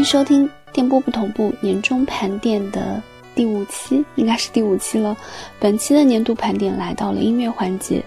[0.00, 3.02] 迎收听电波不同步年终盘点的
[3.34, 5.14] 第五期，应该是第五期了。
[5.58, 8.02] 本期的年度盘点来到了音乐环节，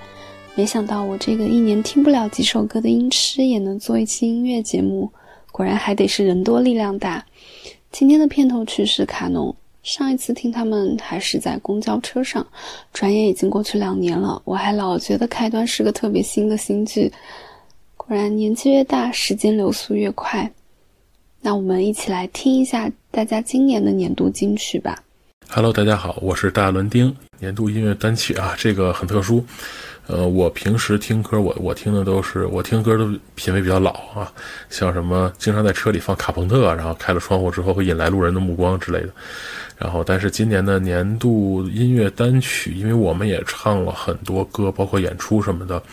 [0.56, 5.08] 没想到我这个一年听不了几首歌的音痴也能做一期音乐节目，
[5.52, 7.24] 果然还得是人多力量大。
[7.92, 12.44] 今天的片头曲是卡农，上一次听他们还是在公交车上，
[12.92, 17.14] 转眼已经过去两年了，我还老觉得开端是个特别新的新剧。
[17.96, 20.52] 果然年纪越大，时间流速越快。
[21.46, 24.98] 那我们一起来听一下大家今年的年度金曲吧。
[25.50, 27.14] Hello，大家好，我是大伦丁。
[27.38, 29.44] 年度音乐单曲啊，这个很特殊。
[30.08, 34.32] 呃，我平时听歌，我我听的都是我听歌的品味比较老啊，
[34.70, 39.10] 像什么经常在车里放卡朋特，然后开了窗户之后会引来路人的目光之类的。
[39.78, 45.84] 然后，但是今年的年度音乐单曲，因为我们也唱了很多歌，包括演出什么的。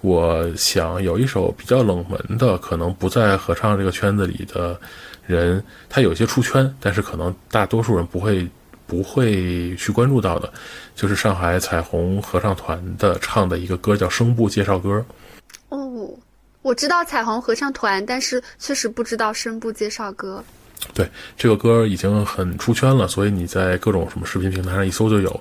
[0.00, 4.80] 我想有一首比较冷门的，可能不在合唱这个圈子里的
[5.26, 8.48] 人，他有些出圈，但是可能大多数人不会
[8.86, 10.50] 不会去关注到的，
[10.94, 14.88] 就是上海彩虹合唱团的唱的一个歌，叫《声部介绍歌》。
[15.68, 16.10] 哦，
[16.62, 20.42] 我知道彩虹合唱团，但是确实不知道声部介绍歌。
[20.94, 25.40] 对，这个歌已经很出圈了，所以你在各种什么视频平台上一搜就有。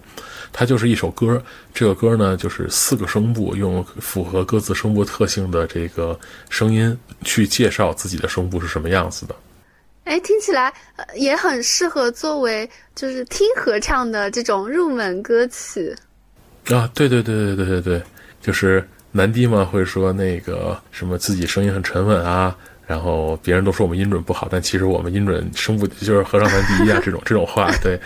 [0.52, 1.42] 它就是一首歌，
[1.74, 9.36] 这个歌呢就是四个声部，用符合各自声部特性的这个声音去介绍自己的声部是什么样子的。
[10.06, 10.74] 哎，听起来
[11.16, 15.96] 也很适合作为就是听合唱的这种入门歌曲。
[16.66, 18.04] 啊，对对对对对对对，
[18.42, 22.58] 就是男低嘛会说那个什么自己声音很沉稳啊。
[22.90, 28.00] 然后别人都说我们音准不好，但其实我们音准声部就是合唱团第一啊，这种这种话， 对。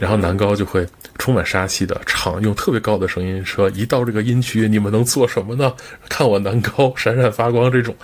[0.00, 0.84] 然后男高就会
[1.18, 5.72] 充满杀气的唱，用特别高的声音说：“一到这个音区，你们能做什么呢？
[6.08, 7.94] 看我男高闪闪发光这种。”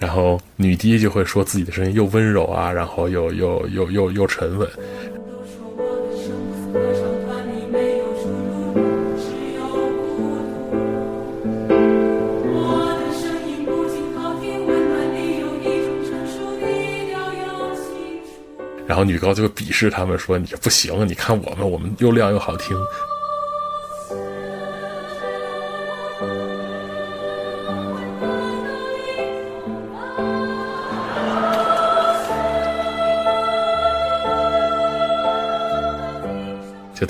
[0.00, 4.66] 然后女低就会说自己的声音又温柔啊，然后又又又又又沉稳。
[18.86, 22.76] 然后女高就鄙视他们说：“你这不行，你看我们，我们又亮又好听。”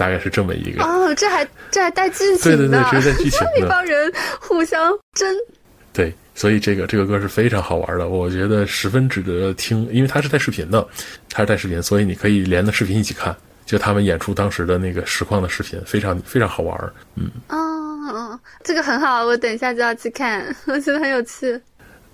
[0.01, 5.37] 大概是这么一个哦，这还这还带剧情的，对对对，这是带 剧情的，一帮人互相争。
[5.93, 10.87] 对，所以这个这个歌是非常好玩的，我觉得十分值得听，因为它是带视频的，
[11.29, 16.93] 它是带视频，所以你可以连着视频一起看，就他们演出当时的那个实况的视频，非常非常好玩。
[17.17, 21.61] 嗯，哦，这个很好，我等一下就要去看，我觉得很有趣。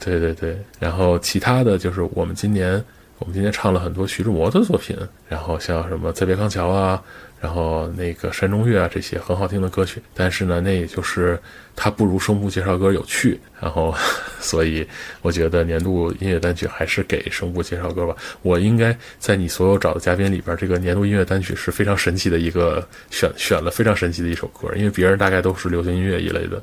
[0.00, 2.82] 对对对，然后其他的就是我们今年
[3.18, 4.96] 我们今年唱了很多徐志摩的作品，
[5.28, 7.02] 然后像什么《再别康桥》啊。
[7.40, 11.38] 然后那个山中月啊，这些很好听的歌曲，但是呢，那也就是
[11.76, 13.38] 它不如声部介绍歌有趣。
[13.60, 13.94] 然后，
[14.40, 14.86] 所以
[15.20, 18.16] 我觉得年度音乐单曲还是给声部介绍歌吧。
[18.40, 26.62] 我应该在你所有找的嘉宾里边，这个年度音乐单曲是非常神奇的一个选，选了非常神奇的一首歌，因为别人大概都是流行音乐一类的。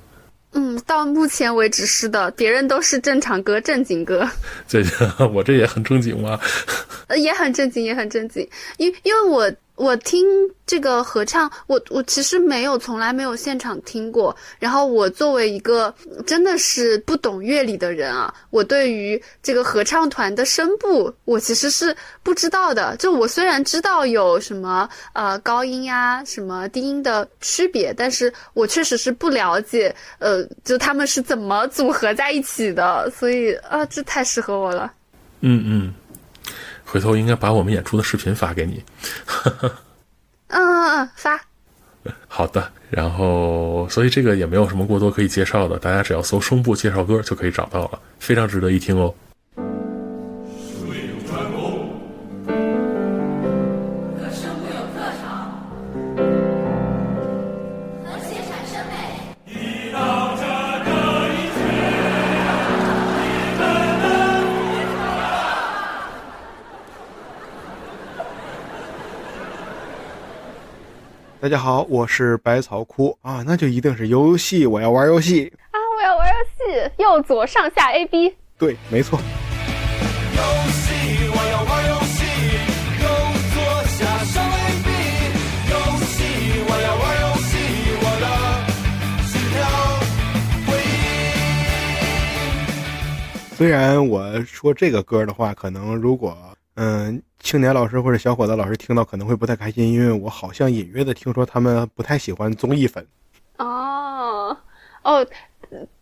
[0.53, 4.28] 嗯，到目前为止是的，别人都是正常歌、正经歌。
[4.67, 4.83] 这，
[5.33, 6.39] 我这也很正经吗？
[7.07, 8.47] 呃，也很正经，也很正经。
[8.78, 9.51] 因因为我。
[9.75, 10.25] 我听
[10.67, 14.35] 这个合唱，我我其实没有从来没有现场听过。
[14.59, 15.94] 然后我作为一个
[16.28, 22.95] 真的是不懂乐理的人啊，我对于这个合唱团的声部，我其实是不知道的。
[22.97, 33.09] 就我虽然知道有什么呃高音呀、什么低音的区别，但是我确实是不了解，呃，就他们是怎么组合在一起的。
[33.09, 34.94] 所以啊，这太适合我了。
[35.42, 35.94] 嗯嗯。
[36.94, 38.84] 回头应该把我们演出的视频发给你。
[39.56, 39.72] 嗯
[40.50, 41.42] 嗯嗯，发。
[42.28, 49.12] 好的，然后所以这个也没有什么过多可以介绍的，大家只要搜“声部介绍歌”就可以找到了，非常值得一听哦。
[71.44, 76.63] 大家好，我是百草枯啊，那就一定是游戏，我要玩游戏啊，我要玩游戏，
[77.04, 79.19] 右左上下 A B，对，没错。
[79.19, 80.42] 游
[80.72, 80.94] 戏，
[81.28, 82.24] 我要玩游戏，
[83.04, 83.10] 右
[83.54, 84.56] 左下上 A
[84.86, 84.88] B，
[85.69, 85.75] 游
[86.06, 86.24] 戏，
[86.66, 87.51] 我要玩游戏，
[88.00, 88.25] 我的
[89.28, 89.60] 心跳
[90.72, 90.80] 回
[93.51, 93.54] 忆。
[93.57, 96.38] 虽然我说这个歌的话，可能如果
[96.75, 97.22] 嗯。
[97.44, 103.06] 青年老师或者小伙子老师听到可能会不太开心，因为我好像隐约的听说他们不太喜欢综艺粉。
[103.57, 104.57] 哦
[105.04, 105.28] 哦，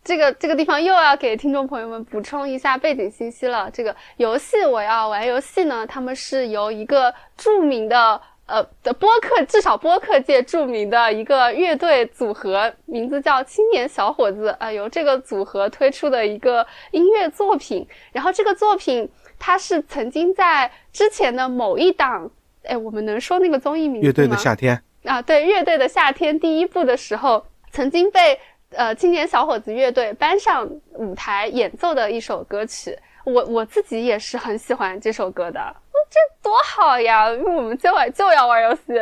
[0.04, 3.72] 这个这个地方又要给听众朋友们补充一下背景信息了。
[3.72, 17.86] 这个游戏我要玩游戏呢，他们是由一个著名的呃的播客，至少播客界著名的一个乐队组合，名字叫青年小伙子啊，由这个组合推出的一个音乐作品。
[18.12, 19.10] 然后这个作品。
[19.44, 22.30] 他是曾经在之前的某一档，
[22.62, 24.06] 哎，我们能说那个综艺名字吗？
[24.06, 28.40] 乐队的夏天啊，对，乐队的夏天第一部的时候，曾经被
[28.70, 32.96] 呃青年小伙子乐队搬上舞台演奏的一首歌曲。
[33.26, 35.76] 我我自己也是很喜欢这首歌的，
[36.12, 37.32] 这多好呀！
[37.32, 38.94] 因为我们今晚就要玩游戏。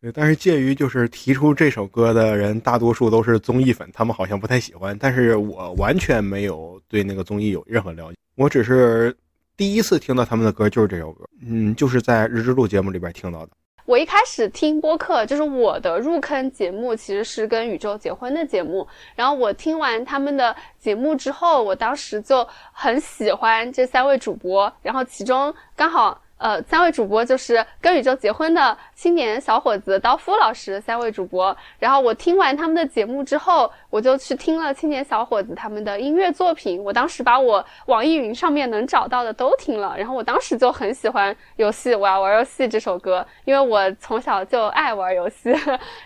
[0.00, 4.96] 对，但是介于就是提出这首歌的人，大多数都是综艺粉，他们好像不太喜欢。
[5.00, 9.16] 但是我完全没有对那个综艺有任何了解，我只是。
[9.58, 13.50] 第一次听到他们的歌就是这首歌，嗯，就是在日之路节目里边听到的。
[13.86, 18.86] 我一开始听播客，就是我的入坑节目其实是跟宇宙结婚的节目。
[19.16, 26.22] 然后我听完他们的节目之后，我当时就很喜欢这三位主播，然后其中刚好。
[26.38, 31.56] 呃，三位主播就是跟宇宙结婚的青年小伙子刀夫老师，三位主播。
[31.78, 36.82] 然后我听完他们的节目之后，我就去听了青年小伙子他们的音乐作品。
[36.82, 45.54] 我当时把我网易云上面能找到的都听了，然后我当时就很喜欢游戏，我要玩游戏这首歌，因为我从小就爱玩游戏，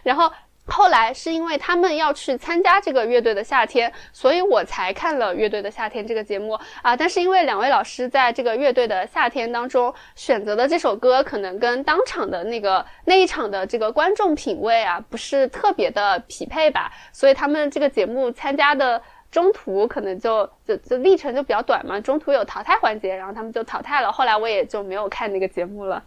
[0.03, 0.33] 然后。
[0.73, 6.97] 后来是因为他们要去参加这个乐队的夏天，所以我才看了乐队的夏天这个节目啊。
[6.97, 24.11] 但是因为两位老师在这个乐队的夏天当中选择的这首歌，可能跟当场的那个那一场的这个观众品味啊，不是特别的匹配吧，所以他们这个节目参加的中途可能就就就历程就比较短嘛，中途有淘汰环节，然后他们就淘汰了。
[24.11, 26.03] 后来我也就没有看那个节目了。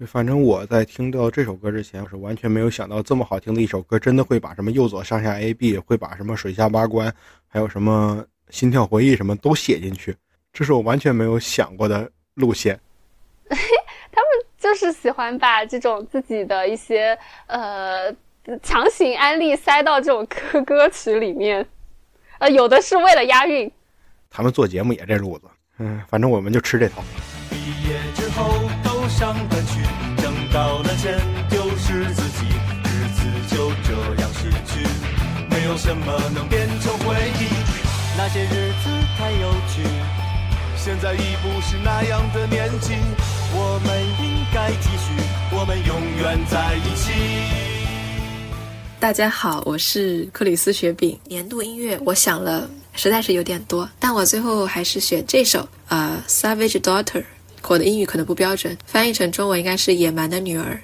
[0.00, 7.14] 反正我在听到这首歌之前，我是完全没有想到这么好听的一首歌，真的会把什么右左上下 A B，会把什么水下八关，
[7.46, 10.14] 还有什么心跳回忆什么都写进去，
[10.52, 12.78] 这是我完全没有想过的路线。
[13.48, 18.12] 他们就是喜欢把这种自己的一些呃
[18.62, 21.64] 强行安利塞到这种歌歌曲里面，
[22.38, 23.70] 呃，有的是为了押韵。
[24.28, 25.46] 他们做节目也这路子，
[25.78, 27.02] 嗯，反正我们就吃这套。
[27.48, 27.56] 毕
[27.88, 28.52] 业之后
[28.82, 29.80] 都上班去。
[30.20, 32.46] 挣到了钱就是自己，
[32.82, 34.84] 日子就这样失去，
[35.48, 37.46] 没有什么能变成回忆。
[38.16, 39.82] 那些日子太有趣，
[40.76, 42.94] 现在已不是那样的年纪。
[43.56, 45.12] 我们应该继续，
[45.56, 47.12] 我们永远在一起。
[48.98, 51.16] 大家好，我是克里斯雪饼。
[51.26, 57.20] 年度音乐，我想了，实在是有点多，但我最后还是选这首，呃，《Savage Daughter》。
[57.72, 60.78] 我的英语可能不标准，翻译成中文应该是“野蛮的女儿”。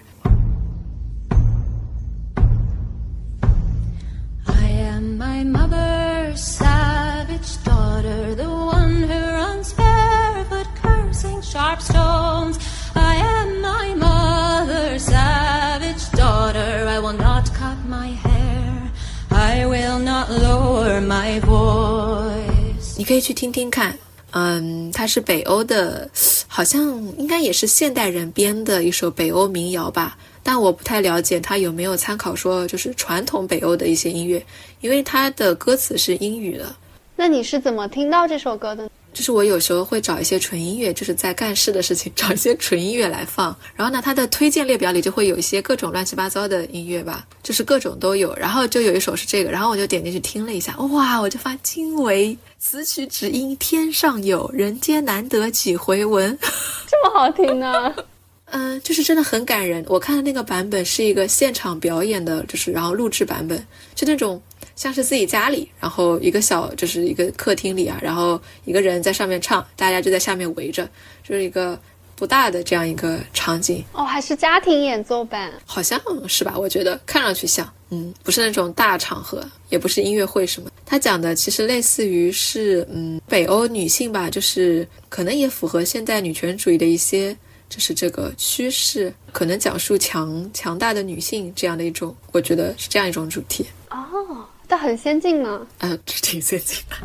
[22.96, 23.96] 你可以去听听看。
[24.32, 26.08] 嗯，它是北欧的，
[26.46, 26.80] 好像
[27.18, 34.44] 应该也是现代人编的一首北欧民谣吧，但我不太了解它有没有参考说就是传统北欧的一些音乐，
[34.80, 36.74] 因为它的歌词是英语的。
[37.16, 38.88] 那你是怎么听到这首歌的？
[39.12, 43.54] 就是我有时候会找一些纯音乐，就是在干事的事情找一些纯音乐来放。
[43.74, 48.34] 然后呢，它的推荐列表里就会有一些各种乱七八糟的音乐吧，就是各种都有。
[48.36, 56.38] 然后就有一首是这个，然后我就点进去听了一下，哇，我就发惊为此曲只应天上有人间难得几回闻，
[56.88, 57.94] 这么好听呢？
[58.46, 59.84] 嗯， 就是真的很感人。
[59.88, 64.40] 我看的那个版本是一个现场表演的，就是然后录制版本，就那种。
[64.80, 70.88] 像是自己家里，然后一个小就是一个客厅里啊，然后一个人在上面唱，大家就在下面围着，
[71.22, 71.78] 就是一个
[72.16, 76.56] 不大的这样一个场景哦，还是家庭演奏版，好像是吧？
[76.56, 80.70] 我觉得看上去像，嗯，不是那种大场合，也不是音乐会什么。
[80.86, 87.36] 他讲的其实类似于是，嗯，北欧女性吧，就是可能也符合现代女权主义的一些
[87.68, 93.66] 就是这个趋势，可能讲述强强大的女性这样的一种，我觉得是这样一种主题。
[93.90, 95.66] 哦，但很先进呢。
[95.80, 96.96] 呃，挺先进的。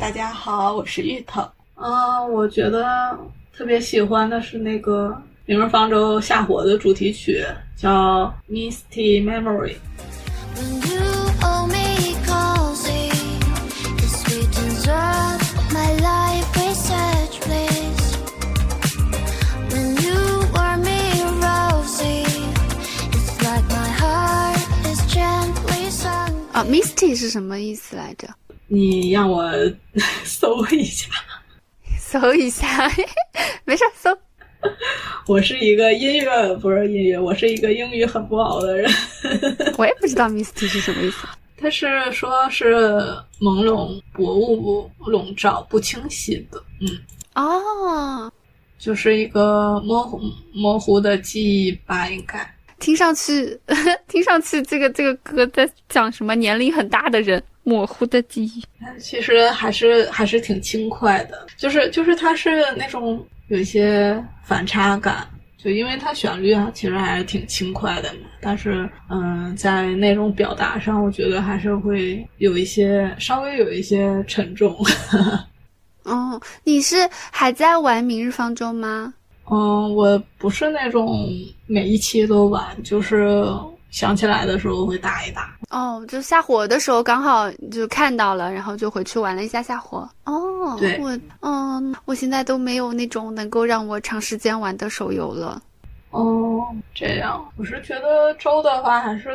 [0.00, 1.46] 大家好，我是芋头。
[1.74, 3.18] 嗯，我觉得
[3.54, 5.08] 特别喜欢的是那个
[5.46, 7.44] 《明日方舟下火》的主题曲，
[7.76, 9.74] 叫《Misty Memory》。
[10.56, 11.02] When you
[11.42, 13.10] owe me cozy,
[13.98, 18.16] the sweetens up my life research, please.
[19.68, 22.24] When you were me rosy,
[23.12, 24.56] it's like my heart
[24.90, 26.32] is gently sung.
[26.54, 28.26] 啊，Misty 是什么意思来着？
[28.66, 29.52] 你让我
[30.24, 31.10] 搜一下，
[31.98, 32.90] 搜一下，
[33.66, 34.18] 没事儿搜。
[35.26, 38.90] 我是一个音乐不是音乐，我是一个英语很不好的人。
[39.78, 41.26] 我也不知道 Misty 是什么意思。
[41.56, 42.74] 它是说是
[43.40, 46.88] 朦胧、薄雾笼罩、不清晰的，嗯，
[47.34, 48.30] 哦，
[48.78, 50.20] 就是一个模糊
[50.52, 52.46] 模糊的记忆吧，应该。
[52.78, 53.58] 听上去，
[54.06, 56.34] 听上去这个这个歌在讲什么？
[56.34, 58.62] 年龄很大的人模糊的记忆。
[59.00, 65.26] 其实还是还是挺轻快的，就是就是它是那种有一些反差感，
[65.58, 68.20] 就因为它旋律啊，其实还是挺轻快的嘛。
[68.40, 74.76] 但是嗯，在那种表达上，我觉得还是会有一些稍微有一些沉重。
[76.04, 79.14] 哦，你是还在玩《明日方舟》吗？
[79.50, 81.26] 嗯，我不是那种
[81.66, 83.42] 每一期都玩，就是
[83.94, 85.56] 想起来的时候会打一打。
[85.70, 90.08] 哦，就下火的时候刚好就看到了，然后就回去玩了一下下火。
[90.24, 95.62] 哦，对我，嗯，我现在都没有那种能够让我长时间玩的手游了。
[96.10, 96.60] 哦，
[96.92, 99.30] 这样，我是觉得周的话还是，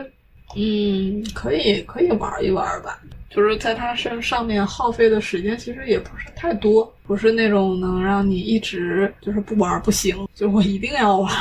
[0.57, 2.99] 嗯，可以可以玩一玩吧。
[3.29, 11.31] 就是在它身上面耗费的时间其实也不是太多，不是那种能让你一直就是不玩不行，就我一定要玩。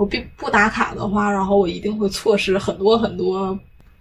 [0.00, 3.56] 我并不打卡的话，然后我一定会错失很多很多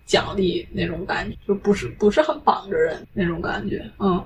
[0.06, 3.86] 奖励那种感觉，就不是不是很绑着人那种感觉。
[4.00, 4.24] 嗯，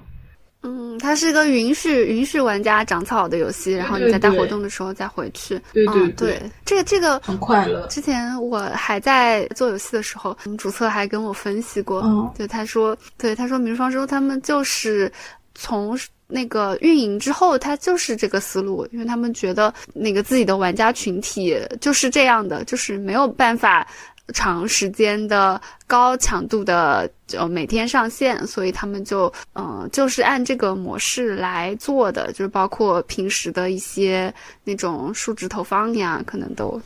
[0.61, 5.59] 嗯，它是一个允许允许玩家长草的游戏，然后你在带活动的时候再回去。
[5.73, 7.87] 对对嗯、对，这个这个很快乐。
[7.87, 15.11] 之前我还在做游戏的时候，主策还跟我分析过，嗯对他说，对他说，明日方舟他们就是
[15.55, 23.87] 从那个运营之后，他就是这个思路，因为他们觉得那个自己的玩家群体就是这样的，就是没有办法。
[24.33, 34.33] 长时间的高强度的就每天上线，所以他们就嗯、就是按这个模式来做的，就是包括平时的一些
[34.63, 36.81] 那种数值投放呀，可能都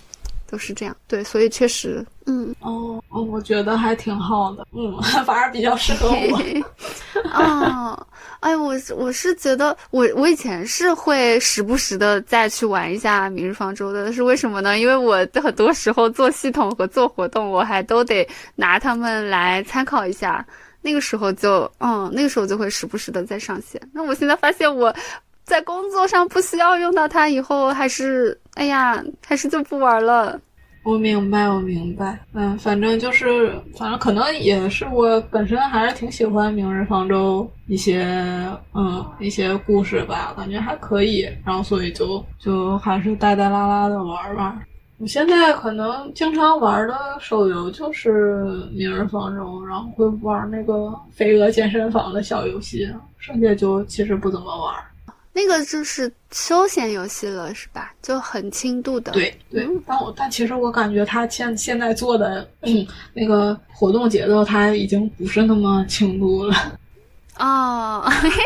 [0.49, 0.97] 都是这样。
[1.07, 6.39] 对，所以确实，嗯，哦，哦我觉得还挺好的，嗯， 反而比较适合我。
[7.33, 8.07] 哦，
[8.41, 14.77] 哎，我是我是觉得我我以前是会时不时的再去玩一下《明日方舟》的，是为什么呢？
[14.77, 20.45] 因为我很多时候做系统和做活动，我还都得拿他们来参考一下。
[20.81, 23.81] 那个时候就，嗯，那个时候就会时不时的再上线。
[23.91, 24.93] 那我现在发现我
[25.43, 30.39] 在工作上不需要用到它，以后还是，哎呀，还是就不玩了。
[30.87, 32.17] 我明白，我明白。
[32.31, 38.05] 嗯，反正就是，反正可能也是我本身还是挺喜欢《明日方舟》一些，
[38.73, 41.27] 嗯，一些故事吧，感觉还可以。
[41.43, 44.57] 然后所以就就还是带带拉拉的玩玩。
[44.97, 50.73] 我现在可能经常玩的手游就是《明日方舟》，然后会玩那个
[51.11, 54.73] 《飞蛾健身房》的小游戏，剩下就其实不怎么玩。
[55.37, 57.93] 那个就是休闲游戏了，是吧？
[58.01, 59.11] 就很轻度的。
[59.11, 66.55] 对对，但我但其实我感觉他现现在做的、嗯、 那个活动节奏，他已经不是那么轻度了。
[67.37, 68.37] 哦，嘿 嘿，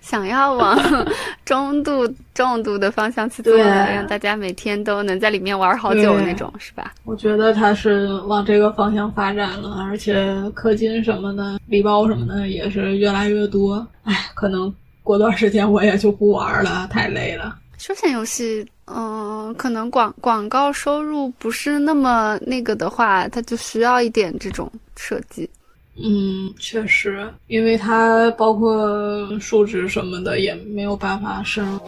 [0.00, 0.76] 想要往
[1.46, 6.92] 中度、重度的方向去做，让大家每天都能在里面玩好久那种，是吧？
[7.04, 13.86] 我觉得他是往这个方向发展了，而且氪金什么的、礼包什么的也是越来越多。
[14.02, 14.74] 唉，可能
[15.10, 17.58] 过段时间我也就不玩了， 太累了。
[17.78, 25.50] 休闲游戏，嗯、可能广广告收入不是那么那个的话，它就需要一点这种设计。
[25.96, 31.80] 嗯，确实，因为它包括数值什么的也没有办法深入。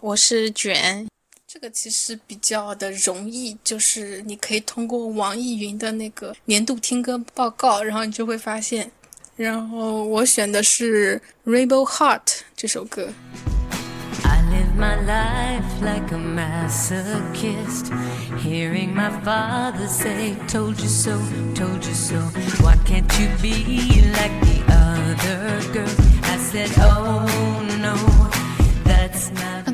[0.00, 1.06] 我是卷。
[1.46, 8.90] 这个其实比较的容易，就是你可以通过网易云的那个年度听歌报告，然后你就会发现。
[9.36, 12.20] 然后我选的是《Rainbow Heart》
[12.56, 13.12] 这首歌。
[14.24, 17.90] I live my life like a masochist,
[18.42, 21.18] hearing my father say, Told you so,
[21.54, 22.16] told you so.
[22.62, 25.88] Why can't you be like the other girl?
[26.22, 27.26] I said, Oh
[27.78, 27.94] no,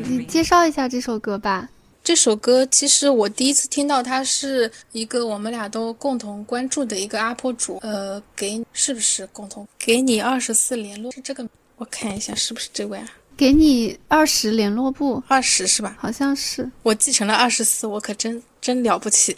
[0.04, 1.68] 你介绍一下这首歌吧。
[2.02, 11.48] 这首歌其实我第一次听到，它是一个我们俩都共同关注的一个阿婆主，呃，给是不是共同给你二十四联络是这个？
[11.76, 13.08] 我看一下是不是这位啊？
[13.36, 15.96] 给你二十联络簿，二十是吧？
[15.98, 16.68] 好像是。
[16.82, 19.36] 我继承了二十四，我可真真了不起。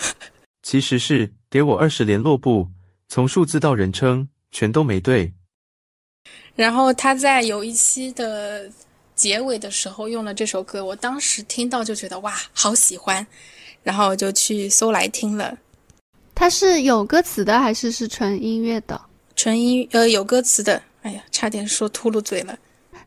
[0.62, 2.68] 其实是给我二十联络部，
[3.08, 5.32] 从数字到人称全都没对。
[6.54, 8.70] 然后他在有一期的
[9.14, 13.26] 结尾的时候用了这首歌，我当时听到就觉得哇，好喜欢，
[13.82, 15.56] 然后就去搜来听了。
[16.34, 19.00] 它是有歌词的还是是纯音乐的？
[19.36, 20.82] 纯音呃有歌词的。
[21.02, 22.56] 哎呀，差点说秃噜嘴了。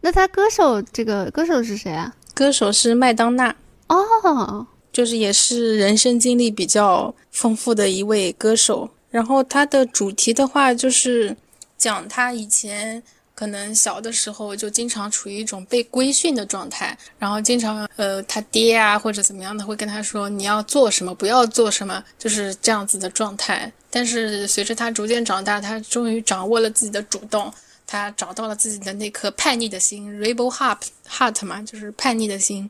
[0.01, 2.13] 那他歌手这个歌手是谁啊？
[2.33, 3.55] 歌手是麦当娜。
[3.87, 8.89] 哦，就是也是人生经历比较丰富的一位歌手。
[9.09, 11.35] 然后他的主题的话，就是
[11.77, 13.01] 讲他以前
[13.35, 23.71] 可能小的时候就经常处于一种被规训的状态，然后经常呃他爹啊或者怎么样的会跟他说你要做什么，不要做什么，就是这样子的状态。
[23.91, 27.53] 但是随着他逐渐长大，他终于掌握了自己的主动。
[27.87, 32.67] 他找到了自己的那颗叛逆的心，rebel heart heart 嘛，就是叛逆的心。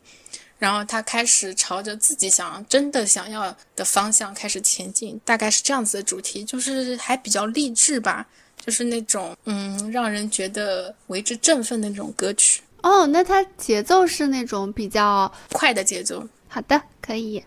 [0.60, 8.28] 然后他开始朝着自己想真的想要的方向开始前进，大概是这样子的主题，就是还比较励志吧，
[8.66, 12.62] 就是那种嗯，让人觉得为之振奋的那种歌曲。
[12.82, 16.28] 哦，那它节奏是那种比较快的节奏。
[16.48, 17.44] 好的，可以。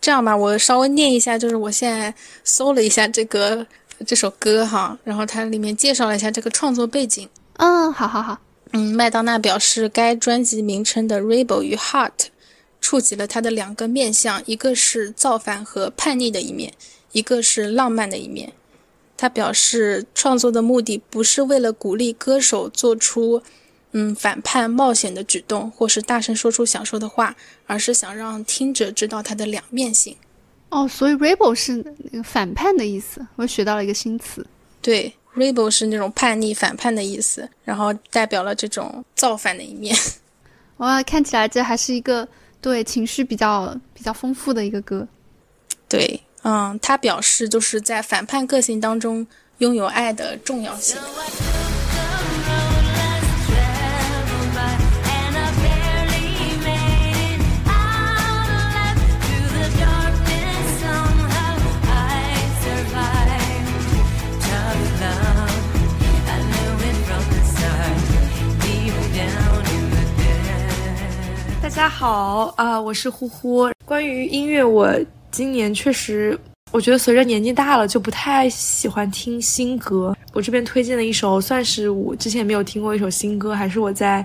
[0.00, 2.14] 这样吧，我稍微念一下，就是我现在
[2.44, 3.66] 搜了一下这个。
[4.06, 7.28] 这首歌哈，然后它里面介绍了一下这个创作背景。
[7.54, 8.38] 嗯，好好好。
[8.70, 12.28] 嗯，麦当娜表示，该专辑名称的 “Rebel” 与 “Heart”
[12.80, 16.72] 触及了他的两个面相，一个是造反和叛逆的一面，
[17.10, 18.52] 一个是浪漫的一面。
[19.18, 23.42] 他表示，创作的目的不是为了鼓励歌手做出
[23.90, 27.34] 嗯反叛冒险的举动，或是大声说出想说的话，
[27.66, 30.16] 而是想让听者知道他的两面性。
[30.70, 34.46] 哦，所以 rebel 是那个反叛的意思，我学到了一个新词。
[34.80, 39.96] 对，rebel 是那种叛逆、反叛的意思，然后代表了这种造反的一面。
[40.78, 42.28] 哇，看起来这还是一个
[42.60, 45.08] 对情绪比较比较丰富的一个歌。
[45.88, 49.26] 对，嗯，他表示就是在反叛个性当中
[49.58, 50.96] 拥有爱的重要性。
[71.60, 73.70] 大家好啊、我是呼呼。
[73.84, 74.92] 关于音乐，我
[75.30, 76.38] 今年确实，
[76.72, 80.16] 我觉得随着年纪大了，就不太喜欢听新歌。
[80.32, 84.24] 我这边推荐的一首，算是我之前没有听过一首新歌，还是我在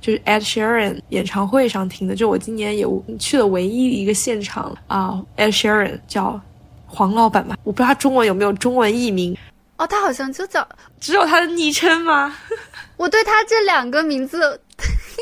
[0.00, 2.86] 就是 Ed Sheeran 演唱会上听的，就我今年也
[3.18, 6.40] 去了唯一一个现场啊、呃、，Ed Sheeran 叫
[6.86, 9.36] 黄老板吧，我不知道他中文有没有中文译名。
[9.76, 10.66] 哦，他好像就叫，
[11.00, 12.36] 只有他的昵称吗？
[12.96, 14.60] 我对他这两个名字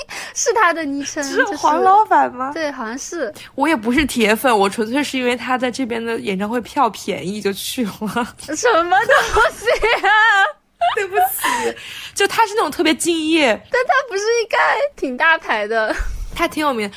[0.35, 2.51] 是他的昵称，是黄老板吗？
[2.55, 3.33] 对，好像是。
[3.55, 7.91] 我也不是铁粉，我纯粹是因为他在这边的演唱会票便宜就去了。
[8.55, 9.17] 什么东
[9.53, 9.67] 西
[10.07, 10.11] 啊？
[10.97, 11.77] 对不起，
[12.15, 14.59] 就他是那种特别敬业，但他不是应该
[14.97, 15.95] 挺大牌的？
[16.35, 16.91] 他挺有名。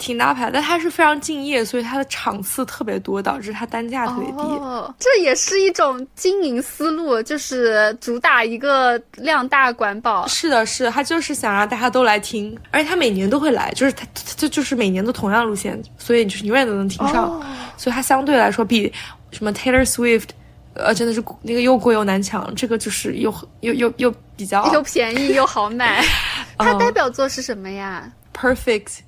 [0.00, 4.38] 挺大牌，但他是非常敬业，所以他的场次特别多，导致他单价特别低。
[4.38, 10.26] 哦，这也是一种经营思路，就是主打一个量大管饱。
[10.26, 14.06] 是的，是的，他就是想让大家都来听，而且他每年都会来，就是他
[14.38, 17.26] 他就是每年都同样路线，所以就是永远都能听上。
[17.26, 17.44] 哦、
[17.76, 18.90] 所以他相对来说比
[19.30, 20.28] 什么 Taylor Swift，
[20.72, 26.02] 呃，真的是那个又贵又难抢，这个就是又又又又比较又便宜又好买。
[26.56, 29.00] 他代表作是什么呀、嗯、？Perfect。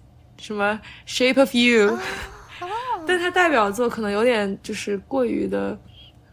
[0.42, 1.96] 什么 Shape of You，、
[3.06, 5.78] 但他代表作可能有点就是过于的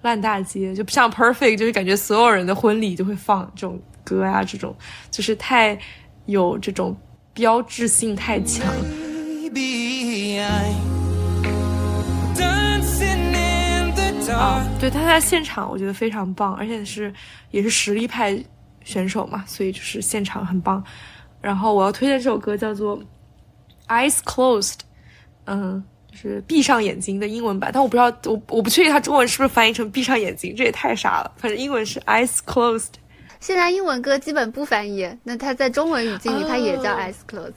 [0.01, 4.75] 烂大街，就不像 Perfect，就是感觉所有人的婚礼就会放这种歌啊，这种
[5.11, 5.77] 就是太
[6.25, 6.97] 有这种
[7.35, 8.65] 标志性太强。
[14.33, 17.13] 啊，对，他在现场我觉得非常棒，而且是
[17.51, 18.43] 也是实力派
[18.83, 20.83] 选手嘛，所以就是现场很棒。
[21.39, 22.99] 然后我要推荐这首歌叫做。
[23.89, 24.79] Eyes Closed，
[25.45, 31.31] 嗯，就是闭上眼睛的英文版，但我不知道，我我不确定它中文是不是翻译成闭上眼睛，这也太傻了。
[31.35, 32.93] 反正英文是 Eyes Closed。
[33.39, 37.53] 现在英文歌基本不翻译，那它在中文语境里它也叫哦 eyes closed。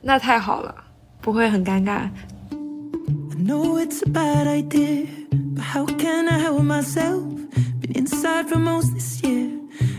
[0.00, 0.74] 那太好了，
[1.20, 2.08] 不会很尴尬。
[2.50, 5.06] I know it's a bad idea,
[5.54, 7.22] but how can I help myself?
[7.80, 9.48] Been inside for most this year,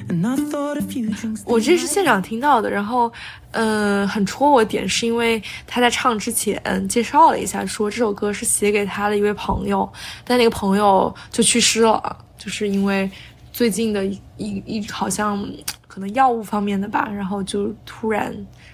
[0.10, 1.42] and I thought a few drinks.
[1.46, 3.12] 我这是现场听到的，然后，
[3.52, 9.90] 呃，很戳我点，是因为他在唱之前介绍了一下，说这首歌是写给他的一位朋友，
[10.24, 13.10] 但那个朋友就去世了，就是因为
[13.52, 15.46] 最近的一一一好像
[15.88, 18.34] 可能药物方面的吧，然后就突然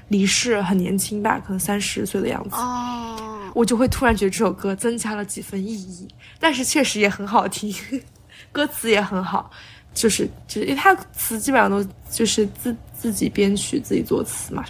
[0.09, 2.55] 离世，很年轻吧，可能三十岁的样子。
[2.57, 3.17] 哦，
[3.55, 6.07] 我就会突然觉得这首歌增加了几分意义，
[6.39, 7.73] 但是确实也很好听，
[8.51, 9.49] 歌词也很好，
[9.93, 14.65] 就是就是因为他词基本上都就是自自己编曲自己作词嘛，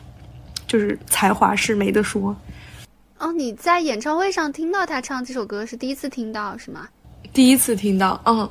[0.67, 2.35] 就是才华是没得说。
[3.19, 6.87] 哦，你在演唱会上听到他唱这首歌是第一次听到是吗？
[7.31, 8.49] 第一次听到，嗯，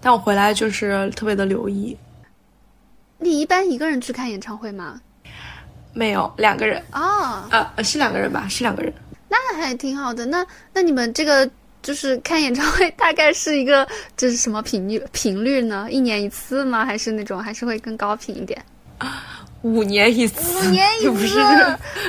[0.00, 1.96] 但我回来就是特别的留意，
[3.18, 5.00] 你一般一个人去看演唱会吗？
[5.94, 8.92] 没有两个人，哦，呃，是两个人吧，是两个人。
[9.28, 10.26] 那还挺好的。
[10.26, 11.50] 那那你们这个
[11.82, 15.86] 就是看演唱会，大概是一个就是什么频率频率呢？
[15.90, 16.84] 一年一次吗？
[16.84, 18.62] 还是那种还是会更高频一点？
[19.62, 21.40] 五年一次，五年 一不是次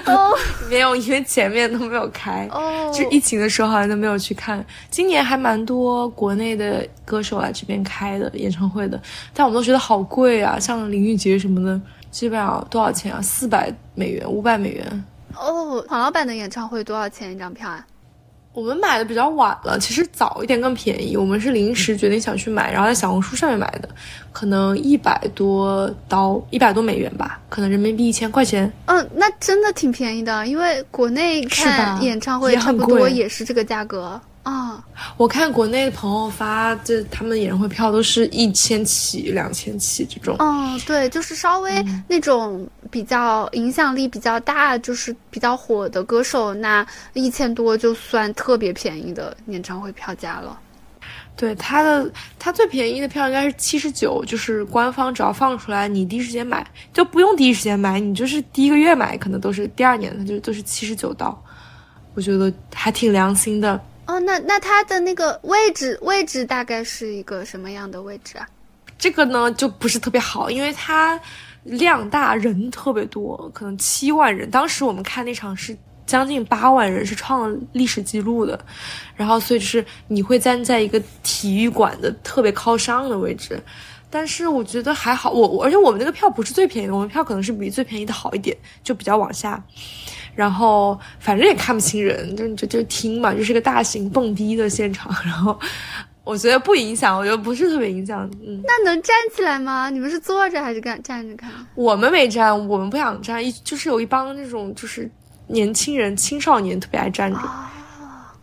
[0.06, 0.32] 哦
[0.70, 4.64] 没有，因为前面都没有开，哦，就疫情的时候好像都没有去看。
[4.90, 9.00] 今年还蛮多国内的歌手来这边开的演唱会的，
[9.34, 13.22] 但我们都觉得好贵啊，像林俊杰什么的，基本上多少钱啊？
[13.22, 15.06] 四百美元、五百美元。
[15.36, 17.86] 哦，黄老板的演唱会多少钱一张票啊？
[18.54, 21.18] 我们买的比较晚了，其实早一点更便宜。
[21.18, 23.90] 我们是临时决定想去买，然后在小红书上面买的，
[24.32, 28.72] 可能一百多刀，一百多美元吧，可能人民币一千块钱。
[28.86, 34.84] 嗯，那真的挺便宜的，因为国内看演唱会差不多也是这个价格啊。
[35.18, 40.36] 我看国内的朋友发，这他们演唱会票都是一千起、两千起这种。
[40.40, 50.60] 哦，对，就是稍微嗯那种比较影响力比较大，就是比较火的歌手，那一千多就算特别便宜的演唱会票价了。
[51.36, 61.36] 对，它的它最便宜的票应该是七十九，就是官方只要放出来，你第一时间买就不用第一时间买，你就是第一个月买，可能都是第二年它就都是七十九刀，
[62.14, 63.80] 我觉得还挺良心的。
[64.06, 68.48] 哦，那那它的那个位置位置大概是一个什么样的位置啊？
[68.98, 71.20] 这个呢就不是特别好，因为它
[71.64, 74.50] 量大，人特别多，可能七万人。
[74.52, 78.60] 当时我们看那场是将近八万人，是创了历史记录的。
[79.16, 83.62] 然后，所以就是你会站在一个体育馆的特别靠上的位置。
[84.10, 89.64] 但是我觉得还好，我我而且我们那个票不是最便宜的，我们票可能是比最便宜的好一点，就比较往下。
[90.36, 95.14] 然后反正也看不清人，就就就听嘛，就是个大型蹦迪的现场。
[95.24, 95.60] 然后
[96.24, 98.30] 我觉得不影响，我觉得不是特别影响。
[98.46, 99.90] 嗯，那能站起来吗？
[99.90, 101.50] 你们是坐着还是干站着看？
[101.76, 105.10] 我们没站，我们不想站，一就是有一帮那种就是
[105.48, 107.40] 年轻人、青少年特别爱站着。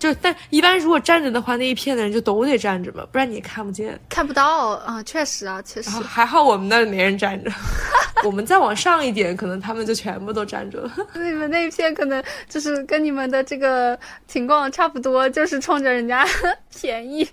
[0.00, 3.96] 就但一般如果站着的话，那一片的人就都得站着嘛，不然你也看不见。
[4.08, 5.90] 看不到啊，确实啊，确实。
[6.00, 7.52] 还好我们那儿没人站着，
[8.24, 10.92] 我们再往上一点，可能他们就全部都站着 了。
[11.14, 16.26] 你们那一片可能就是跟你们的这个情况差不多，就是冲着人家
[16.80, 17.28] 便宜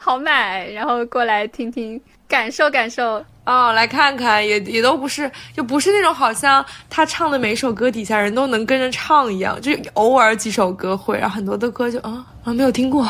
[0.00, 3.24] 好买，然后过来听听，感受感受。
[3.44, 13.08] 哦，来看看，也也都不是，就不是那种好像他唱的每首歌底下人都能跟着唱一样，就偶尔几首歌会，然后很多的歌就啊啊没有听过，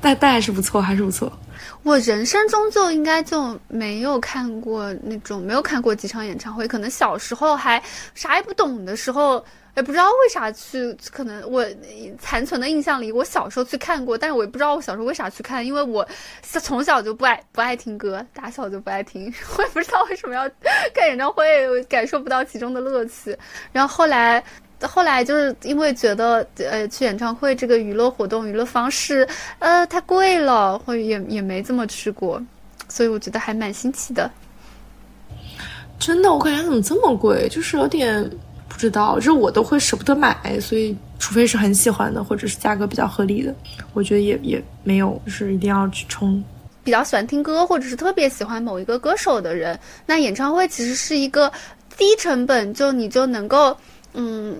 [0.00, 1.30] 但但还是不错，还是不错。
[1.82, 7.82] 我人生中就应该就没有看过那种没有看过几场演唱会，可能小时候还
[8.14, 9.44] 啥也不懂的时候，
[9.78, 11.64] 也不知道为啥去，可能我
[12.18, 16.06] 残存的印象里，我小时候去看过，但是我也不知道我小时候为啥去看，因为我
[16.42, 20.50] 从小就不爱不爱听歌，打小就不爱听， 我也不知道为什么要
[20.92, 23.34] 看演唱会，我感受不到其中的乐趣。
[23.72, 24.42] 然后后来。
[24.82, 29.26] 后来就是因为觉得，呃，去演唱会这个娱乐活动、娱乐方式，
[29.58, 32.40] 呃，太贵了，或也也没这么去过，
[32.88, 34.30] 所以我觉得还蛮新奇的。
[35.98, 38.24] 真的，我感觉怎么这么贵，就是有点
[38.78, 43.54] 知道，就是我都会舍不得买，所以除非是很喜欢的，或者是价格比较合理的，
[43.92, 46.42] 我觉得也也没有，就是一定要去冲。
[46.84, 51.52] 比较喜欢听歌，或者是特别喜欢某一个歌手的人，那演唱会其实是一个
[51.98, 53.76] 低成本，就你就能够，
[54.14, 54.56] 嗯，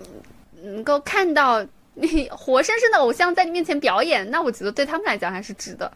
[0.63, 5.91] 能够看到你活生生的偶像在你面前表演，那我觉得对他们来讲还是值得。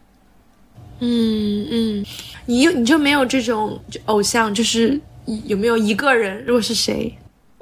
[0.99, 2.05] 嗯嗯，
[2.45, 4.99] 你有你就没有这种偶像，就是
[5.45, 6.43] 有没有一个人？
[6.45, 7.13] 如果是谁？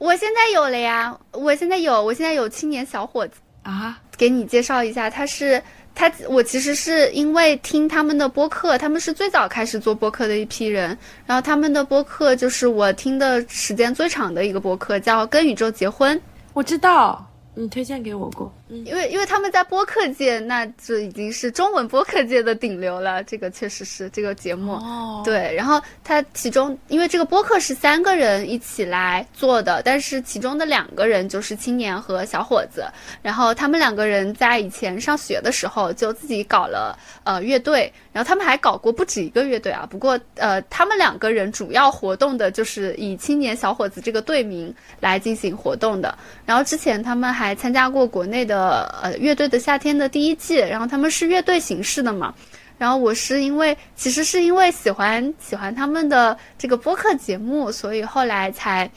[0.01, 5.61] 我现在有了呀，我现在有，我现在有青年小伙子啊，给你介绍一下，他是
[5.93, 16.17] 他，我其实是因为听他们的播客，他们是最早开始做播客的一批人，然后他们的播客就是我听的时间最长的一个播客，叫《跟宇宙结婚》。
[16.53, 18.51] 我知道，你推荐给我过。
[18.71, 23.21] 嗯，因为因为他们在播客界，那就已经是中文播客界的顶流了。
[23.25, 25.53] 这个确实是这个节目，哦，对。
[25.53, 32.85] 然后他其中，因为这个播客是三个人一起来做的，但是其中的两个人就是青年和小伙子。
[33.21, 39.85] 然后他们两个人在以前上学的时候就自己搞了呃乐队，然后他们还搞过不止一个乐队啊。
[39.89, 46.17] 不过呃，他们两个人主要活动的就是以青年小伙子这个队名来进行活动的。
[46.45, 48.60] 然后之前他们还参加过国内的。
[49.01, 52.33] 呃，乐队的夏天的第一季，然后他们是乐队形式的嘛，
[52.77, 58.89] 然后我是因为其实是因为喜欢喜欢他们的这个播客节目，所以后来才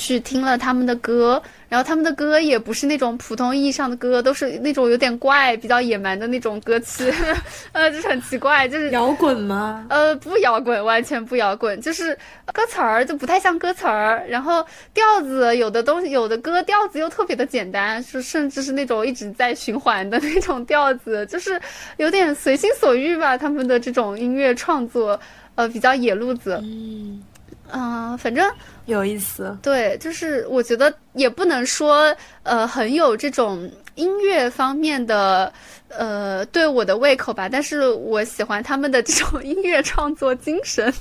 [0.00, 7.12] 去听了他们的歌，然后他们的歌也不是那种普通意义上的歌，都是那种有点怪、比较野蛮的那种歌词，
[7.72, 9.86] 呃，就是很奇怪，就是摇滚吗？
[9.90, 12.16] 呃，不摇滚，完全不摇滚，就是
[12.54, 21.60] 歌词儿就不太像歌词儿，然后调子有的东西，有的歌调子又特别的简单，是甚至是那种一直在循环的那种调子，就是
[21.98, 23.36] 有点随心所欲吧。
[23.36, 25.20] 他们的这种音乐创作，
[25.56, 27.22] 呃，比较野路子，嗯
[27.72, 28.50] 嗯、反正。
[28.86, 35.52] 有意思，对，就是我觉得也不能说呃很有这种音乐方面的
[35.88, 40.92] 呃对我的胃口吧，但是我喜欢他们的这种 音乐创作精神。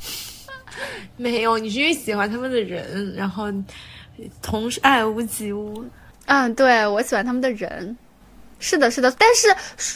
[1.18, 3.46] 没有，你是因为喜欢他们的人，然后
[4.40, 5.84] 同时爱屋及乌。
[6.28, 7.98] 嗯，对，我喜欢他们的人。
[8.60, 9.48] 是的，是的，但是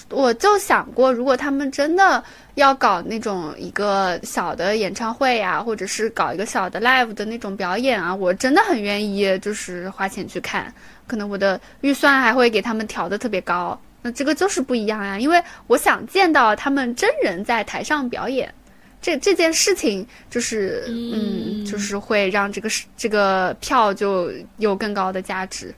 [0.10, 2.23] 我就想过，如果他们真的
[2.56, 10.73] 要搞那种一个小的演唱会呀、或者是搞一个小的 live 的那种表演啊，我真的很愿意，就是花钱去看。
[11.06, 13.80] 可能我的预算还会给他们调的特别高。
[14.02, 18.54] 那这个就是不一样呀，因为我想见到他们真人在台上表演，
[19.02, 25.73] 这这件事情就是嗯，就是会让这个是这个票就有更高的价值。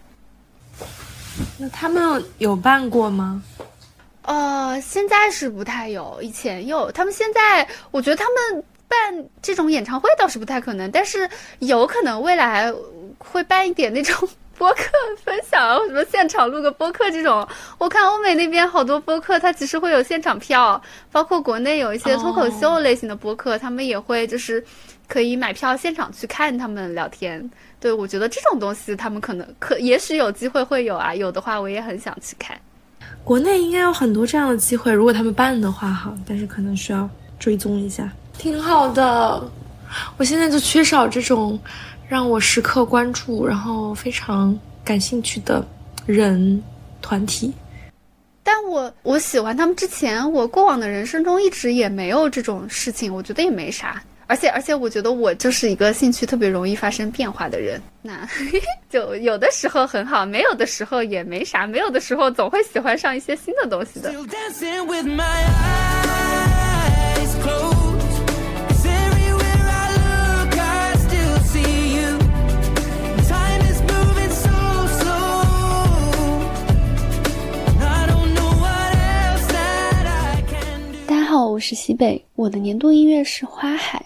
[1.57, 3.41] 那他们有办过吗？
[4.23, 6.91] 呃，现在是不太有，以前有。
[6.91, 12.73] 他们现在，我觉得他们办这种演唱会倒是不太可能，但是有可能未来
[13.19, 14.83] 会办一点那种播客
[15.23, 17.47] 分享，什么现场录个播客这种。
[17.77, 24.65] 我看欧美那边好多播客，它其实会有现场票，包括国内有一些脱口秀类型的播客，他们也会就是
[25.07, 27.47] 可以买票现场去看他们聊天。
[27.85, 32.59] 对，我觉得这种东西他们可能可也许有机会会有啊，有的话我也很想去看。
[33.23, 38.11] 国内应该有很多这样的机会，如果他们办的话哈，但是可能需要追踪一下。
[38.39, 39.51] 挺好的，
[40.17, 41.59] 我现在就缺少这种
[42.09, 45.63] 让我时刻关注，然后非常感兴趣的
[46.07, 46.59] 人
[47.03, 47.53] 团体。
[48.41, 54.01] 但我我喜欢他们之前，我过往的人生中一直也没有这种事情，我觉得也没啥。
[54.27, 57.79] 而且而且，我觉得我就是一个兴趣特别容易发生变化的人。
[58.01, 58.27] 那
[58.89, 64.11] 就有的时候很好，没有的时候也没啥，没有的时候总会喜欢上一些新的东西的。
[64.11, 65.21] Still dancing with my
[66.01, 68.25] eyes closed.
[68.67, 72.17] 'Cause everywhere I look, I still see you.
[73.27, 74.49] Time is moving so
[75.03, 75.45] slow.
[77.79, 80.97] I don't know what else that I can do.
[81.07, 83.99] 大家好，我是西北，我的年度音乐是《花海》，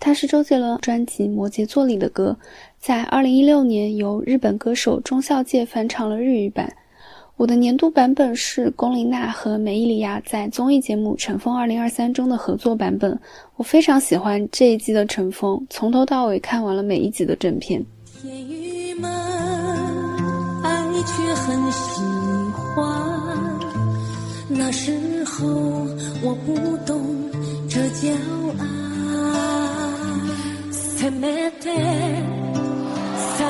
[0.00, 2.34] 它是周杰伦专辑《摩羯座》里的歌，
[2.80, 6.72] 在2016年由日本歌手中孝介翻唱了日语版。
[7.36, 13.18] 我的年度版本是龚琳娜和梅伊里亚在综艺节目《乘风2023》中的合作版本。
[13.56, 17.84] 我非常喜欢这一季的《乘风》，从头到尾看完了每一集的正片。
[18.20, 19.10] 天郁闷，
[20.62, 22.02] 爱却很喜
[22.74, 22.88] 欢。
[24.48, 24.92] 那时
[25.24, 25.46] 候
[26.22, 26.54] 我不
[26.86, 27.00] 懂
[27.68, 28.08] 这叫
[28.58, 28.66] 爱。
[30.99, 31.71] せめて
[33.37, 33.45] 最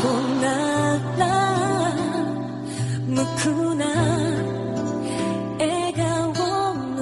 [0.00, 0.04] 後
[0.42, 0.46] な
[1.16, 1.22] ら
[3.06, 3.86] 無垢な
[5.58, 6.34] 笑顔
[6.96, 6.98] の。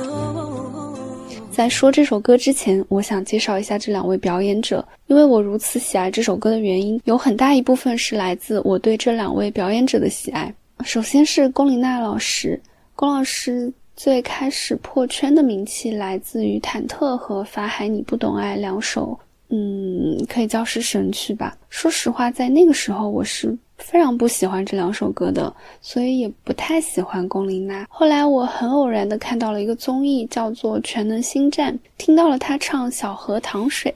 [1.50, 10.52] 在说这首歌之前，我想介绍一下这两位表演者，因为我如此喜爱这首歌的原因，有很大一部分是来自我对这两位表演者的喜爱。
[10.84, 12.60] 首先是龚琳娜老师，
[12.94, 19.18] 龚老师最开始破圈的名气来自于《忐忑》和《法海你不懂爱》两首，
[19.53, 21.55] 嗯，可以叫是神曲吧。
[21.69, 27.85] 说实话，在那个时候我是非常不喜欢这两首歌的，所以也不太喜欢龚琳娜。
[27.89, 33.93] 后来我很偶然的看到了一个综艺，叫做《全能星战》，听到了她唱《小河淌水》。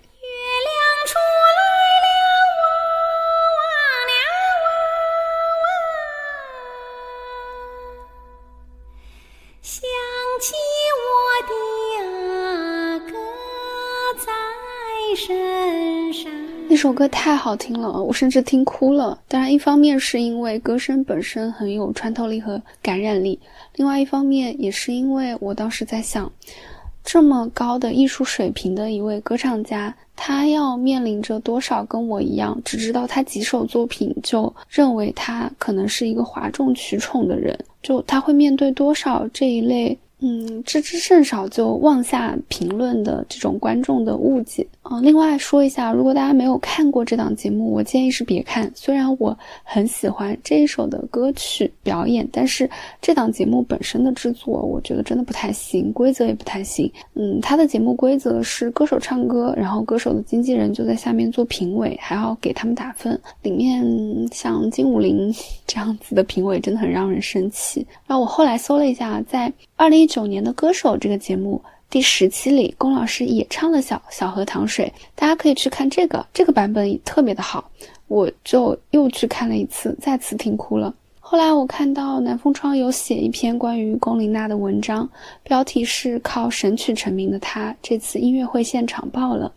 [16.85, 19.19] 这首歌太好听了，我甚至听哭了。
[19.27, 23.39] 当然，一方面是因为歌声本身很有穿透力和感染力，
[23.75, 26.31] 另外一方面也是因为我当时在想，
[27.03, 39.97] 这么高的艺术水平的一位歌唱家，他要面临着多少跟我一样只知道他几首作品就认为他可能是一个哗众取宠的人，就他会面对多少这一类。
[40.19, 48.71] 嗯，知之甚少就妄下评论的这种观众的误解啊、另外说一下，如果大家没有看过这档节目，我建议是别看。
[48.75, 52.69] 虽然我很喜欢这一首的歌曲表演，但是
[53.01, 56.89] 这档节目本身的制作，我觉得真的不太行，规则也不太行。
[57.15, 63.19] 嗯，它的节目规则是歌手唱歌，然后歌手的经纪人就在下面做评委，还要给他们打分。
[63.41, 63.83] 里面
[64.31, 65.33] 像金武林
[65.65, 67.83] 这样子的评委真的很让人生气。
[68.05, 77.71] 然后我后来搜了一下，在二零一九年的《歌手》这个节目第十期里，龚老师也唱了小《小河淌水》，大家可以去看这个，这个版本也特别的好，
[78.07, 80.93] 我就又去看了一次，再次听哭了。
[81.27, 85.09] 后来我看到南风窗有写一篇关于龚琳娜的文章，
[85.41, 89.51] 标题是“靠神曲成名的她，这次音乐会现场爆了”。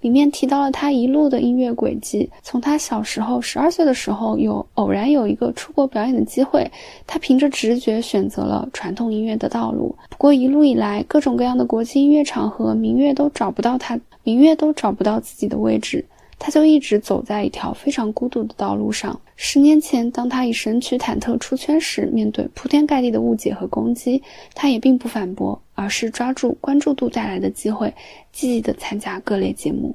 [0.00, 6.70] 里面提到了她一路的音乐轨迹，从她小时候十二岁的时候有偶然有一个出国表演的机会，
[7.04, 9.92] 她凭着直觉选择了传统音乐的道路。
[10.10, 16.06] 不过一路以来，各种各样的国际音乐场合，民乐都找不到她，民乐都找不到自己的位置。
[16.40, 19.20] 他就一直走在一条非常孤独的道路上。
[19.40, 24.20] 十年前，当他以神曲忐忑出圈时，面对铺天盖地的误解和攻击，
[24.52, 27.94] 他也并不反驳，而是抓住关注度带来的机会，
[28.32, 29.94] 积极的参加各类节目。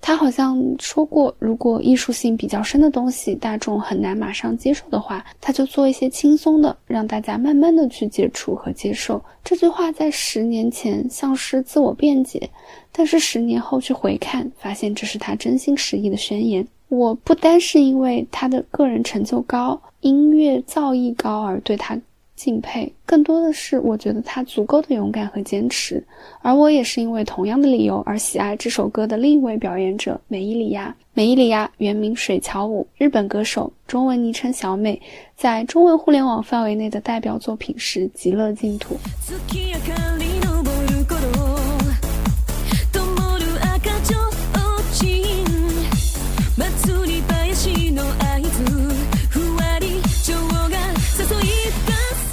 [0.00, 9.20] 他好像说过，如果艺术性比较深的东西大众很难马上接受的话，他就做一些轻松的，让大家慢慢的去接触和接受。
[9.42, 12.48] 这句话在十年前像是自我辩解，
[12.92, 16.64] 但是十年后去回看，发现这是他真心实意的宣言。
[16.88, 21.98] 我不单是因为他的个人成就高、音乐造诣高而对他
[22.34, 26.02] 敬佩，更多的是我觉得他足够的勇敢和坚持。
[26.40, 30.94] 而我也是因为同样的理由而喜爱这首歌的另一位表演者美伊里亚。
[31.12, 35.02] 美伊里亚原名水桥舞，日本歌手，中文昵称小美，
[35.36, 38.94] 在中文互联网范围内的代表作品是《极乐净土》。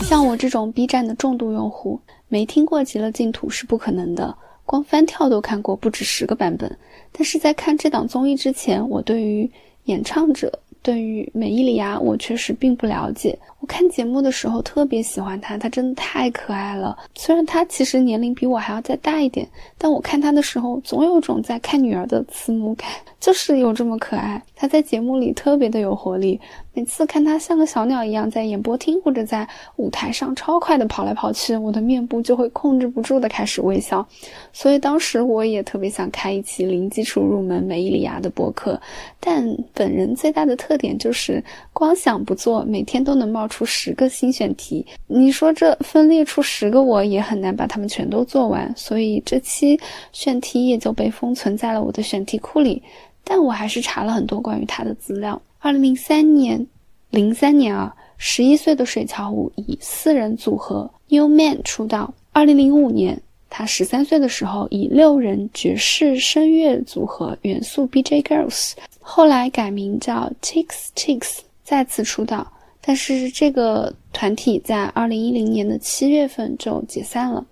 [0.08, 6.78] 像我这种 B 站的重度用户，没听过《极乐净土》是不可能的，光翻跳都看过不止十个版本。
[7.12, 9.50] 但是在看这档综艺之前，我对于
[9.86, 13.38] 演唱者，对于美伊里亚，我确实并不了解。
[13.60, 16.96] 我看节目的时候特别喜欢她，她真的太可爱了。
[17.16, 22.88] 虽然她其实年龄比我还要再大一点，但我看她的时候总有种在看女儿的慈母感，
[23.20, 24.40] 就是有这么可爱。
[24.56, 26.40] 她在节目里特别的有活力，
[26.76, 34.06] 每次看他像个小鸟一样在演播厅或者在舞台上超快的跑来跑去，我的面部就会控制不住的开始微笑。
[34.52, 38.80] 所以当时我也特别想开一期零基础入门美伊里亚的播客，
[39.22, 44.86] 但本人最大的特点就是光想不做，每天都能冒出十个新选题。
[45.08, 49.80] 你说这分裂出十个我也很难把它们全都做完，所以这期
[50.12, 52.84] 选题也就被封存在了我的选题库里。
[53.24, 55.42] 但我还是查了很多关于他的资料。
[55.66, 56.64] 二零零三年，
[57.10, 62.14] 零三年啊，十一岁的水桥舞以四人组合 New Man 出道。
[62.32, 72.46] 二零零五年，他十三岁的时候以六人爵士声乐组合元素 BJ Girls，后来改名叫 Chicks Chicks 再次出道。
[72.80, 77.44] 但是这个团体在二零一零年的七月份就解散了。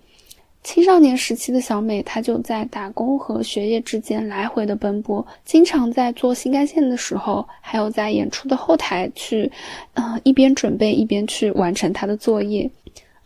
[0.64, 9.48] 青少年时期的小美，她就在打工和学业之间来回的奔波，经常在做新干线的时候，还有在演出的后台去，
[9.92, 12.68] 呃，一边准备一边去完成她的作业。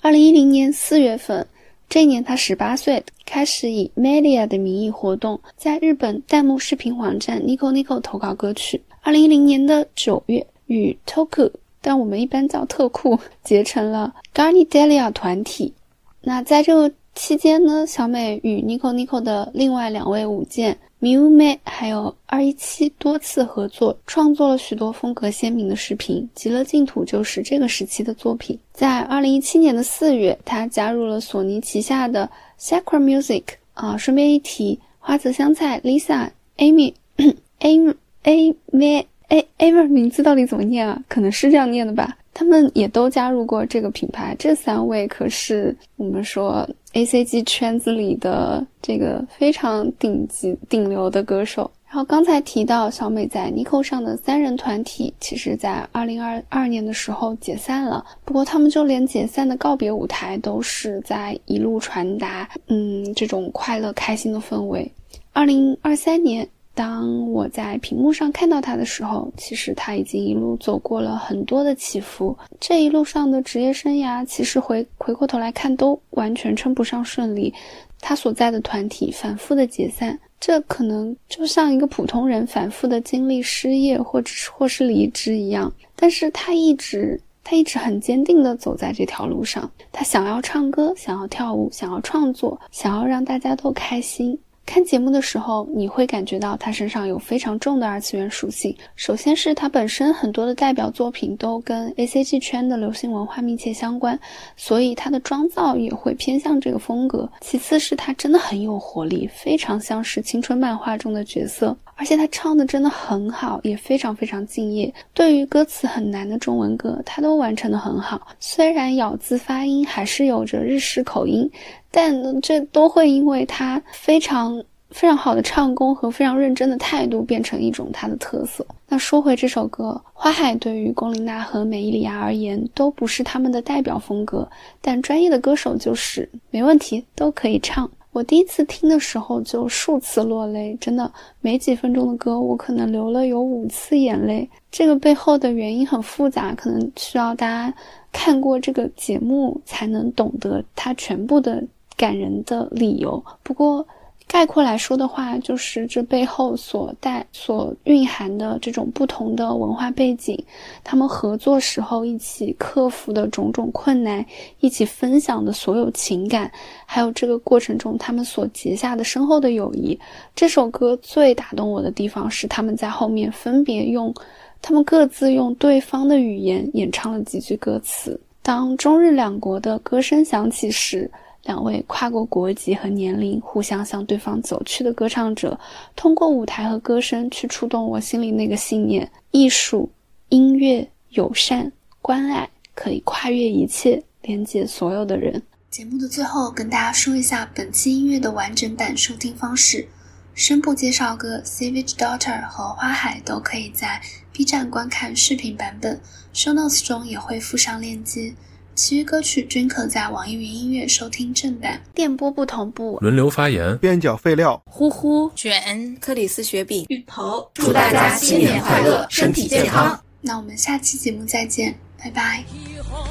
[0.02, 1.46] 二零一零年四月份，
[1.88, 8.82] 这一年她十八岁，开始以 Media 的名义活动，在日本弹幕视频网站 Nico Nico 投稿歌曲。
[9.00, 11.48] 二零一零年的九月，与 Toku，
[11.80, 15.72] 但我们一般叫特酷，结成了 Garnidelia 团体。
[16.20, 26.22] 那在这个期间呢，小美与 Nico Nico 的另外两位舞剑 Miu Mei 还有二一七多次合作，创作了许多风格鲜明的视频。
[26.40, 28.56] 《极乐净土》就是这个时期的作品。
[28.72, 33.42] 在二零一七年的四月，她加入了索尼旗下的 Sacra Music。
[33.74, 36.94] 啊，顺便一提，花泽香菜 Lisa Amy
[37.60, 41.02] Amy Amy A A 名字到底怎么念啊？
[41.08, 42.16] 可能是这样念的吧。
[42.38, 44.32] 他们也都加入过这个品牌。
[44.38, 51.68] 这三位可是我们说 A C G 圈子里的这个非常顶级、顶流的歌手。
[51.88, 58.06] 然后刚才提到小美在 Nico 上的三人团体，其实在二零二二年的时候解散了。
[58.24, 64.88] 不过他们就连解散的告别舞台都是在一路传达，嗯，这种快乐开心的氛围。
[65.32, 72.38] 二零二三年，当我在屏幕上看到他的时候，其实他已经一路走过了很多的起伏。
[72.60, 77.52] 这一路上的职业生涯，其实回回过头来看，都完全称不上顺利。
[78.00, 85.72] 他所在的团体反复的解散，这可能就像一个普通人反复的经历失业或者是或是离职一样。
[85.96, 94.38] 但是他一直他一直很坚定的走在这条路上，他想要唱歌，想要跳舞，想要创作，想要让大家都开心。
[94.68, 98.76] 看节目的时候，你会感觉到他身上有非常重的二次元属性。
[98.96, 104.20] 首先是他本身很多的代表作品都跟 A C G 圈的流行文化密切相关，
[104.58, 107.26] 所以他的妆造也会偏向这个风格。
[107.40, 114.90] 其次是他真的很有活力，非常像是青春漫画中的角色，而且他唱的真的很好，也非常非常敬业。
[115.12, 118.26] 对于歌词很难的中文歌，他都完成的很好。
[118.40, 121.50] 虽然咬字发音还是有着日式口音。
[121.90, 128.64] 但这都会因为他非常非常好的唱功和非常认真的态度，变成一种他的特色。
[128.86, 134.46] 那说回这首歌，《花海》对于龚琳娜和美伊里亚而言都不是他们的代表风格，
[134.82, 137.90] 但专业的歌手就是没问题，都可以唱。
[138.12, 144.48] 我第一次听的时候就数次落泪，真的没几分钟的歌，我可能流了有五次眼泪。
[144.70, 147.74] 这个背后的原因很复杂，可能需要大家
[148.12, 151.62] 看过这个节目才能懂得它全部的。
[151.98, 153.20] 感人的理由。
[153.42, 153.84] 不过，
[154.28, 160.38] 概括来说的话，就是这背后所带、所蕴含的这种不同的文化背景，
[160.84, 164.24] 他们合作时候一起克服的种种困难，
[164.60, 166.52] 一起分享的所有情感，
[166.84, 169.98] 还有这个过程中他们所结下的深厚的友谊。
[170.36, 174.14] 这首歌最打动我的地方是他们在后面分别用，
[174.60, 178.20] 他们各自用对方的语言演唱了几句歌词。
[178.42, 181.10] 当中日两国的歌声响起时。
[181.48, 185.58] 两位跨过国籍和年龄，互相向对方走去的歌唱者，
[185.96, 189.90] 通过舞台和歌声去触动我心里那个信念：艺术、
[190.28, 191.72] 音乐、友善、
[192.02, 195.42] 关爱，可以跨越一切，连接所有的人。
[195.70, 199.88] 节目的最后，跟大家说一下本期音乐的完整版收听方式：
[200.34, 205.98] 声部介绍歌《Savage Daughter》和《花海》都可以在 B 站观看视频版本
[206.34, 208.34] ，Show Notes 中也会附上链接。
[208.78, 211.82] 其余歌曲均可在网易云音乐收听正版。
[211.92, 220.00] 电波不同步，轮流发言，边角废料，呼呼卷克里斯雪饼芋头，祝大家新年快乐，身体健康。
[220.20, 222.44] 那我们下期节目再见，拜拜。
[222.54, 223.04] 以后